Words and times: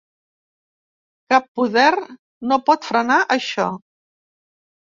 Cap 1.33 1.45
poder 1.59 1.91
no 2.53 2.59
pot 2.71 2.89
frenar 2.93 3.19
això. 3.37 3.71